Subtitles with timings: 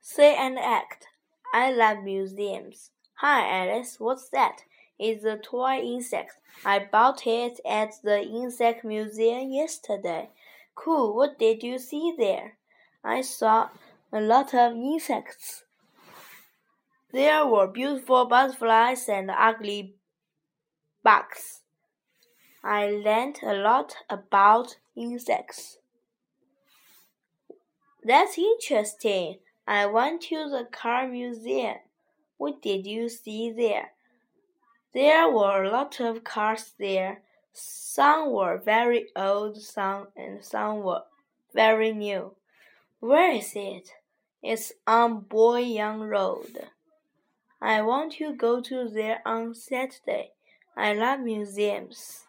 [0.00, 1.06] Say and act.
[1.52, 2.90] I love museums.
[3.16, 3.96] Hi, Alice.
[3.98, 4.62] What's that?
[4.98, 6.32] It's a toy insect.
[6.64, 10.30] I bought it at the insect museum yesterday.
[10.74, 11.14] Cool.
[11.14, 12.56] What did you see there?
[13.04, 13.68] I saw
[14.12, 15.64] a lot of insects.
[17.12, 19.94] There were beautiful butterflies and ugly
[21.02, 21.62] bugs.
[22.62, 25.78] I learned a lot about insects.
[28.04, 29.38] That's interesting.
[29.68, 31.76] I went to the car museum.
[32.38, 33.90] What did you see there?
[34.94, 37.20] There were a lot of cars there.
[37.52, 41.02] Some were very old, some and some were
[41.52, 42.34] very new.
[43.00, 43.90] Where is it?
[44.42, 46.70] It's on Boyang Road.
[47.60, 50.30] I want to go to there on Saturday.
[50.78, 52.24] I love museums.